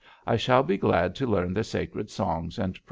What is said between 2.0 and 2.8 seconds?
songs and prayers.'